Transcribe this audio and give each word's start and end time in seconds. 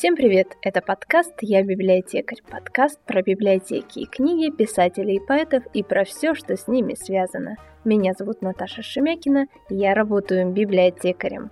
Всем 0.00 0.16
привет! 0.16 0.56
Это 0.62 0.80
подкаст 0.80 1.34
«Я 1.42 1.62
библиотекарь». 1.62 2.38
Подкаст 2.50 2.98
про 3.04 3.20
библиотеки 3.20 3.98
и 3.98 4.06
книги, 4.06 4.50
писателей 4.50 5.16
и 5.16 5.20
поэтов 5.20 5.62
и 5.74 5.82
про 5.82 6.04
все, 6.04 6.34
что 6.34 6.56
с 6.56 6.68
ними 6.68 6.94
связано. 6.94 7.56
Меня 7.84 8.14
зовут 8.18 8.40
Наташа 8.40 8.80
Шемякина, 8.80 9.44
я 9.68 9.92
работаю 9.92 10.50
библиотекарем. 10.50 11.50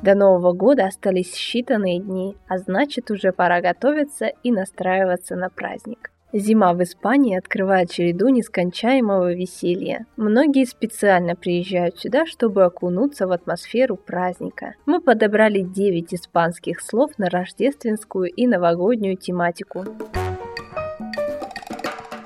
До 0.00 0.14
Нового 0.14 0.52
года 0.52 0.84
остались 0.84 1.34
считанные 1.34 1.98
дни, 1.98 2.36
а 2.46 2.58
значит 2.58 3.10
уже 3.10 3.32
пора 3.32 3.60
готовиться 3.60 4.26
и 4.44 4.52
настраиваться 4.52 5.34
на 5.34 5.48
праздник. 5.50 6.11
Зима 6.32 6.72
в 6.72 6.82
Испании 6.82 7.36
открывает 7.36 7.90
череду 7.90 8.28
нескончаемого 8.28 9.34
веселья. 9.34 10.06
Многие 10.16 10.64
специально 10.64 11.36
приезжают 11.36 11.98
сюда, 11.98 12.24
чтобы 12.24 12.64
окунуться 12.64 13.26
в 13.26 13.32
атмосферу 13.32 13.96
праздника. 13.96 14.74
Мы 14.86 15.02
подобрали 15.02 15.60
9 15.60 16.14
испанских 16.14 16.80
слов 16.80 17.18
на 17.18 17.28
рождественскую 17.28 18.30
и 18.30 18.46
новогоднюю 18.46 19.16
тематику. 19.18 19.84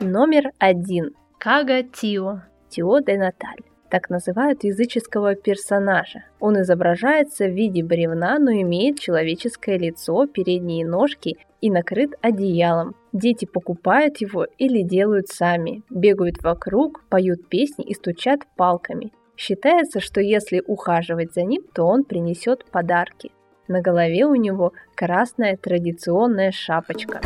Номер 0.01 0.53
один. 0.59 1.11
Кага 1.39 1.83
Тио. 1.83 2.43
Тио 2.69 3.01
де 3.01 3.19
Наталь 3.19 3.65
так 3.91 4.11
называют 4.11 4.65
языческого 4.65 5.35
персонажа. 5.35 6.25
Он 6.41 6.61
изображается 6.61 7.47
в 7.47 7.53
виде 7.53 7.83
бревна, 7.83 8.39
но 8.39 8.51
имеет 8.51 8.99
человеческое 8.99 9.79
лицо, 9.79 10.27
передние 10.27 10.87
ножки 10.87 11.39
и 11.61 11.71
накрыт 11.71 12.15
одеялом. 12.21 12.95
Дети 13.17 13.47
покупают 13.47 14.19
его 14.19 14.45
или 14.59 14.83
делают 14.83 15.29
сами, 15.29 15.83
бегают 15.89 16.43
вокруг, 16.43 17.03
поют 17.09 17.49
песни 17.49 17.83
и 17.83 17.95
стучат 17.95 18.41
палками. 18.57 19.11
Считается, 19.39 20.01
что 20.01 20.21
если 20.21 20.63
ухаживать 20.67 21.33
за 21.33 21.41
ним, 21.45 21.63
то 21.75 21.85
он 21.85 22.05
принесет 22.05 22.67
подарки. 22.71 23.33
На 23.69 23.81
голове 23.81 24.27
у 24.27 24.35
него 24.35 24.75
красная 24.95 25.57
традиционная 25.57 26.53
шапочка. 26.53 27.23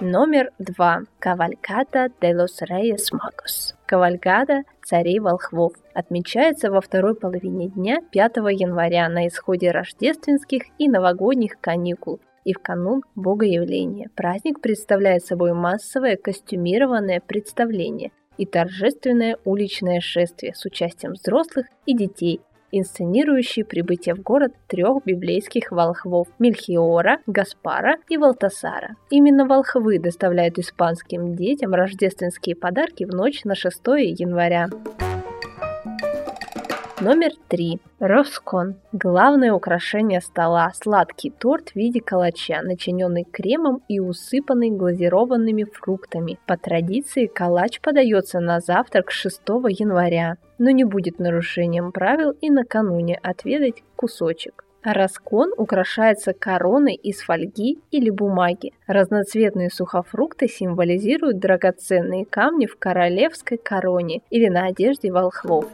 Номер 0.00 0.52
два. 0.58 1.02
Кавальката 1.18 2.08
de 2.18 2.32
los 2.32 2.62
Reyes 2.62 3.12
Magos. 3.12 3.74
Кавалькада 3.84 4.62
царей 4.82 5.20
волхвов 5.20 5.74
отмечается 5.92 6.70
во 6.70 6.80
второй 6.80 7.14
половине 7.14 7.68
дня 7.68 7.98
5 8.10 8.36
января 8.52 9.08
на 9.10 9.26
исходе 9.26 9.70
рождественских 9.70 10.62
и 10.78 10.88
новогодних 10.88 11.60
каникул 11.60 12.20
и 12.46 12.52
в 12.54 12.60
канун 12.60 13.02
Богоявления. 13.16 14.08
Праздник 14.14 14.60
представляет 14.60 15.24
собой 15.24 15.52
массовое 15.52 16.16
костюмированное 16.16 17.20
представление 17.20 18.12
и 18.38 18.46
торжественное 18.46 19.36
уличное 19.44 20.00
шествие 20.00 20.54
с 20.54 20.64
участием 20.64 21.14
взрослых 21.14 21.66
и 21.86 21.96
детей, 21.96 22.40
инсценирующий 22.70 23.64
прибытие 23.64 24.14
в 24.14 24.22
город 24.22 24.52
трех 24.68 25.04
библейских 25.04 25.72
волхвов– 25.72 26.28
Мельхиора, 26.38 27.18
Гаспара 27.26 27.96
и 28.08 28.16
Валтасара. 28.16 28.94
Именно 29.10 29.46
волхвы 29.46 29.98
доставляют 29.98 30.58
испанским 30.58 31.34
детям 31.34 31.74
рождественские 31.74 32.54
подарки 32.54 33.04
в 33.04 33.12
ночь 33.12 33.42
на 33.44 33.56
6 33.56 33.80
января. 33.86 34.68
Номер 37.06 37.30
три. 37.46 37.78
Роскон. 38.00 38.74
Главное 38.90 39.52
украшение 39.52 40.20
стола– 40.20 40.72
сладкий 40.74 41.30
торт 41.30 41.68
в 41.68 41.76
виде 41.76 42.00
калача, 42.00 42.62
начиненный 42.62 43.22
кремом 43.22 43.80
и 43.86 44.00
усыпанный 44.00 44.70
глазированными 44.70 45.62
фруктами. 45.72 46.40
По 46.48 46.56
традиции 46.56 47.26
калач 47.26 47.80
подается 47.80 48.40
на 48.40 48.58
завтрак 48.58 49.12
6 49.12 49.40
января, 49.68 50.38
но 50.58 50.70
не 50.70 50.82
будет 50.82 51.20
нарушением 51.20 51.92
правил 51.92 52.32
и 52.40 52.50
накануне 52.50 53.20
отведать 53.22 53.84
кусочек. 53.94 54.64
Раскон 54.82 55.52
украшается 55.56 56.32
короной 56.32 56.94
из 56.94 57.20
фольги 57.20 57.78
или 57.92 58.10
бумаги. 58.10 58.72
Разноцветные 58.88 59.70
сухофрукты 59.70 60.48
символизируют 60.48 61.38
драгоценные 61.38 62.24
камни 62.24 62.66
в 62.66 62.76
королевской 62.76 63.58
короне 63.58 64.22
или 64.30 64.48
на 64.48 64.66
одежде 64.66 65.12
волхвов. 65.12 65.66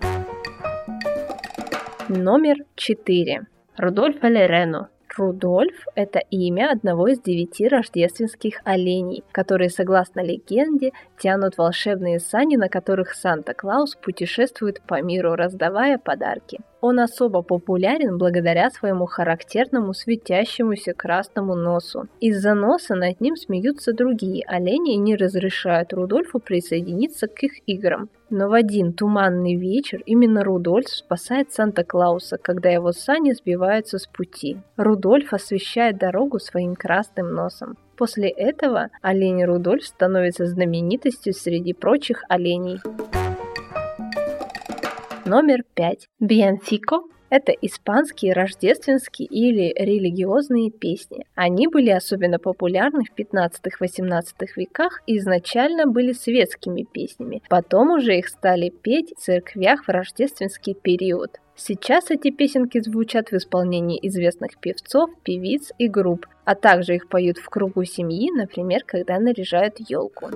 Номер 2.08 2.56
4. 2.74 3.46
Рудольф 3.76 4.22
Лерено. 4.22 4.88
Рудольф– 5.16 5.86
это 5.94 6.18
имя 6.18 6.72
одного 6.72 7.08
из 7.08 7.20
девяти 7.20 7.68
рождественских 7.68 8.60
оленей, 8.64 9.22
которые, 9.30 9.70
согласно 9.70 10.20
легенде, 10.20 10.92
тянут 11.18 11.58
волшебные 11.58 12.18
сани, 12.18 12.56
на 12.56 12.68
которых 12.68 13.14
Санта-Клаус 13.14 13.94
путешествует 13.96 14.82
по 14.82 15.00
миру, 15.00 15.34
раздавая 15.36 15.96
подарки. 15.98 16.58
Он 16.82 16.98
особо 16.98 17.42
популярен 17.42 18.18
благодаря 18.18 18.68
своему 18.68 19.06
характерному 19.06 19.94
светящемуся 19.94 20.94
красному 20.94 21.54
носу. 21.54 22.08
Из-за 22.18 22.54
носа 22.54 22.96
над 22.96 23.20
ним 23.20 23.36
смеются 23.36 23.92
другие 23.92 24.44
олени 24.48 24.94
и 24.94 24.98
не 24.98 25.14
разрешают 25.14 25.92
Рудольфу 25.92 26.40
присоединиться 26.40 27.28
к 27.28 27.40
их 27.44 27.52
играм. 27.68 28.10
Но 28.30 28.48
в 28.48 28.52
один 28.52 28.94
туманный 28.94 29.54
вечер 29.54 30.02
именно 30.06 30.42
Рудольф 30.42 30.88
спасает 30.88 31.52
Санта-Клауса, 31.52 32.36
когда 32.36 32.68
его 32.70 32.90
сани 32.90 33.32
сбиваются 33.32 33.98
с 33.98 34.08
пути. 34.08 34.56
Рудольф 34.76 35.32
освещает 35.32 35.98
дорогу 35.98 36.40
своим 36.40 36.74
красным 36.74 37.32
носом. 37.32 37.76
После 37.96 38.28
этого 38.28 38.88
олень 39.02 39.44
Рудольф 39.44 39.84
становится 39.84 40.46
знаменитостью 40.46 41.32
среди 41.32 41.74
прочих 41.74 42.24
оленей. 42.28 42.80
Номер 45.34 45.62
пять. 45.74 46.10
Бьянфико 46.20 47.04
это 47.30 47.52
испанские 47.52 48.34
рождественские 48.34 49.26
или 49.28 49.72
религиозные 49.82 50.70
песни. 50.70 51.24
Они 51.34 51.68
были 51.68 51.88
особенно 51.88 52.38
популярны 52.38 53.04
в 53.04 53.18
15-18 53.18 54.22
веках 54.56 55.00
и 55.06 55.16
изначально 55.16 55.86
были 55.86 56.12
светскими 56.12 56.82
песнями. 56.82 57.40
Потом 57.48 57.92
уже 57.92 58.18
их 58.18 58.28
стали 58.28 58.68
петь 58.68 59.14
в 59.16 59.22
церквях 59.22 59.84
в 59.84 59.88
рождественский 59.88 60.74
период. 60.74 61.40
Сейчас 61.56 62.10
эти 62.10 62.30
песенки 62.30 62.78
звучат 62.80 63.30
в 63.30 63.36
исполнении 63.38 63.98
известных 64.02 64.58
певцов, 64.58 65.08
певиц 65.22 65.72
и 65.78 65.88
групп, 65.88 66.26
а 66.44 66.54
также 66.54 66.96
их 66.96 67.08
поют 67.08 67.38
в 67.38 67.48
кругу 67.48 67.84
семьи, 67.84 68.30
например, 68.30 68.82
когда 68.84 69.18
наряжают 69.18 69.76
елку. 69.78 70.28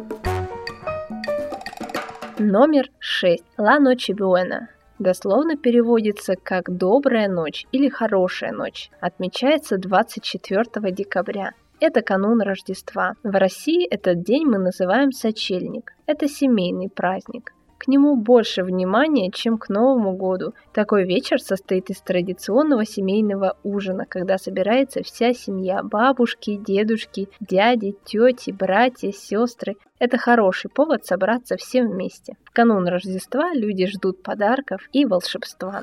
Номер 2.38 2.88
6. 2.98 3.44
La 3.58 3.78
Noche 3.78 4.14
Buena 4.14 4.68
дословно 4.98 5.56
переводится 5.56 6.34
как 6.42 6.76
«добрая 6.76 7.28
ночь» 7.28 7.66
или 7.72 7.88
«хорошая 7.88 8.52
ночь», 8.52 8.90
отмечается 9.00 9.78
24 9.78 10.92
декабря. 10.92 11.52
Это 11.78 12.00
канун 12.00 12.40
Рождества. 12.40 13.14
В 13.22 13.38
России 13.38 13.86
этот 13.86 14.22
день 14.22 14.46
мы 14.46 14.58
называем 14.58 15.12
сочельник. 15.12 15.92
Это 16.06 16.26
семейный 16.26 16.88
праздник. 16.88 17.52
К 17.78 17.88
нему 17.88 18.16
больше 18.16 18.62
внимания, 18.62 19.30
чем 19.30 19.58
к 19.58 19.68
Новому 19.68 20.16
году. 20.16 20.54
Такой 20.72 21.04
вечер 21.04 21.40
состоит 21.40 21.90
из 21.90 22.00
традиционного 22.00 22.84
семейного 22.84 23.56
ужина, 23.62 24.06
когда 24.08 24.38
собирается 24.38 25.02
вся 25.02 25.34
семья– 25.34 25.82
бабушки, 25.82 26.56
дедушки, 26.56 27.28
дяди, 27.40 27.94
тети, 28.04 28.50
братья, 28.50 29.12
сестры. 29.12 29.76
Это 29.98 30.18
хороший 30.18 30.70
повод 30.70 31.04
собраться 31.04 31.56
всем 31.56 31.90
вместе. 31.90 32.34
В 32.44 32.50
канун 32.50 32.88
Рождества 32.88 33.52
люди 33.52 33.86
ждут 33.86 34.22
подарков 34.22 34.88
и 34.92 35.04
волшебства. 35.04 35.82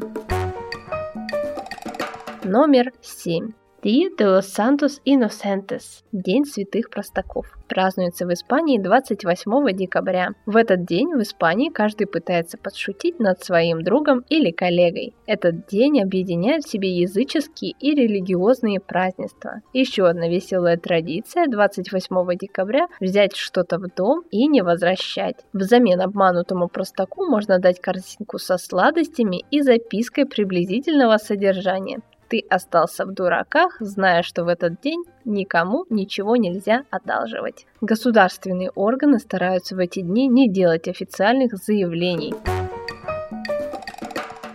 Номер 2.43 2.91
семь. 3.01 3.53
Dia 3.83 4.11
de 4.17 4.23
los 4.23 4.45
Santos 4.45 5.01
Inocentes– 5.03 6.05
День 6.13 6.45
святых 6.45 6.89
простаков. 6.89 7.57
Празднуется 7.67 8.25
в 8.25 8.31
Испании 8.31 8.79
28 8.79 9.75
декабря. 9.75 10.29
В 10.45 10.55
этот 10.55 10.85
день 10.85 11.13
в 11.13 11.21
Испании 11.21 11.67
каждый 11.67 12.07
пытается 12.07 12.57
подшутить 12.57 13.19
над 13.19 13.43
своим 13.43 13.83
другом 13.83 14.23
или 14.29 14.51
коллегой. 14.51 15.13
Этот 15.25 15.67
день 15.67 16.01
объединяет 16.01 16.63
в 16.63 16.69
себе 16.69 16.97
языческие 16.97 17.73
и 17.77 17.93
религиозные 17.93 18.79
празднества. 18.79 19.59
Еще 19.73 20.07
одна 20.07 20.29
веселая 20.29 20.77
традиция 20.77 21.47
28 21.47 22.37
декабря– 22.37 22.87
взять 23.01 23.35
что-то 23.35 23.79
в 23.79 23.93
дом 23.93 24.23
и 24.31 24.47
не 24.47 24.61
возвращать. 24.61 25.43
Взамен 25.51 25.99
обманутому 25.99 26.69
простаку 26.69 27.25
можно 27.25 27.59
дать 27.59 27.81
корзинку 27.81 28.39
со 28.39 28.57
сладостями 28.57 29.43
и 29.51 29.61
запиской 29.61 30.25
приблизительного 30.25 31.17
содержания– 31.17 31.99
ты 32.33 32.43
остался 32.49 33.05
в 33.05 33.13
дураках, 33.13 33.77
зная, 33.79 34.23
что 34.23 34.43
в 34.43 34.47
этот 34.47 34.81
день 34.81 35.03
никому 35.23 35.85
ничего 35.91 36.35
нельзя 36.35 36.83
одалживать. 36.89 37.67
Государственные 37.81 38.71
органы 38.71 39.19
стараются 39.19 39.75
в 39.75 39.77
эти 39.77 40.01
дни 40.01 40.27
не 40.27 40.49
делать 40.49 40.87
официальных 40.87 41.53
заявлений. 41.57 42.33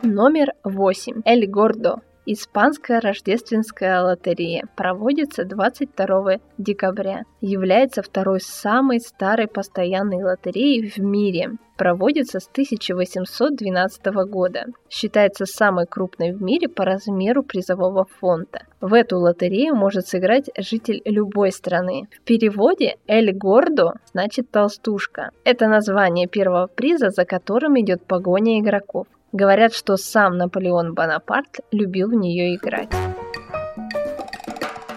Номер 0.03 0.55
8. 0.65 1.23
Эль 1.25 1.47
Гордо 1.47 2.01
Испанская 2.31 3.01
рождественская 3.01 4.03
лотерея 4.03 4.65
проводится 4.77 5.47
22 5.47 6.41
декабря. 6.59 7.23
Является 7.41 8.03
второй 8.03 8.43
самой 8.43 9.01
старой 9.01 9.49
постоянной 9.49 10.23
лотереей 10.23 10.91
в 10.91 10.99
мире. 10.99 11.53
Проводится 11.79 12.39
с 12.39 12.47
1812 12.49 14.05
года. 14.29 14.67
Считается 14.91 15.47
самой 15.47 15.87
крупной 15.87 16.33
в 16.33 16.43
мире 16.43 16.69
по 16.69 16.85
размеру 16.85 17.43
призового 17.43 18.05
фонда. 18.21 18.67
В 18.83 18.93
эту 18.93 19.17
лотерею 19.19 19.75
может 19.75 20.07
сыграть 20.07 20.51
житель 20.59 21.01
любой 21.07 21.51
страны. 21.51 22.09
В 22.15 22.21
переводе 22.25 22.97
«Эль 23.07 23.33
Гордо» 23.33 23.95
значит 24.13 24.51
«толстушка». 24.51 25.31
Это 25.45 25.67
название 25.67 26.27
первого 26.27 26.67
приза, 26.67 27.09
за 27.09 27.25
которым 27.25 27.81
идет 27.81 28.05
погоня 28.05 28.61
игроков. 28.61 29.07
Говорят, 29.33 29.75
что 29.75 29.97
сам 29.97 30.39
Наполеон 30.39 30.95
Бонапарт 30.95 31.61
любил 31.71 32.09
в 32.09 32.15
нее 32.15 32.55
играть. 32.55 32.91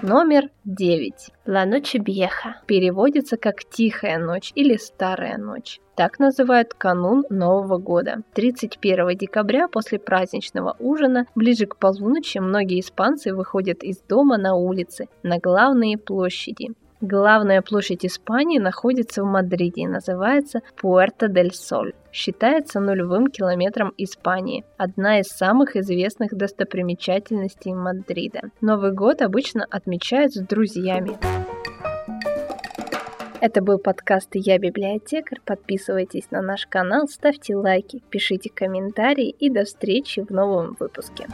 Номер 0.01 0.49
9. 0.63 1.13
La 1.45 1.69
Noche 1.69 1.99
Vieja 1.99 2.55
переводится 2.65 3.37
как 3.37 3.63
«тихая 3.65 4.17
ночь» 4.17 4.51
или 4.55 4.77
«старая 4.77 5.37
ночь». 5.37 5.79
Так 5.95 6.17
называют 6.17 6.73
канун 6.73 7.23
Нового 7.29 7.77
года. 7.77 8.23
31 8.33 9.15
декабря 9.15 9.67
после 9.67 9.99
праздничного 9.99 10.75
ужина, 10.79 11.27
ближе 11.35 11.67
к 11.67 11.75
полуночи, 11.75 12.39
многие 12.39 12.79
испанцы 12.79 13.35
выходят 13.35 13.83
из 13.83 13.99
дома 14.01 14.37
на 14.37 14.55
улицы, 14.55 15.07
на 15.21 15.37
главные 15.37 15.99
площади. 15.99 16.69
Главная 17.01 17.63
площадь 17.63 18.05
Испании 18.05 18.59
находится 18.59 19.23
в 19.23 19.25
Мадриде 19.25 19.81
и 19.81 19.87
называется 19.87 20.61
Пуэрто-дель-Соль. 20.79 21.93
Считается 22.11 22.79
нулевым 22.79 23.27
километром 23.27 23.91
Испании, 23.97 24.63
одна 24.77 25.19
из 25.19 25.27
самых 25.27 25.75
известных 25.75 26.35
достопримечательностей 26.35 27.73
Мадрида. 27.73 28.51
Новый 28.61 28.91
год 28.91 29.23
обычно 29.23 29.65
отмечают 29.67 30.33
с 30.33 30.41
друзьями. 30.41 31.17
Это 33.39 33.63
был 33.63 33.79
подкаст 33.79 34.29
«Я 34.33 34.59
библиотекарь». 34.59 35.39
Подписывайтесь 35.43 36.29
на 36.29 36.43
наш 36.43 36.67
канал, 36.67 37.07
ставьте 37.07 37.55
лайки, 37.55 38.03
пишите 38.11 38.51
комментарии 38.53 39.29
и 39.29 39.49
до 39.49 39.65
встречи 39.65 40.19
в 40.21 40.29
новом 40.29 40.77
выпуске. 40.79 41.25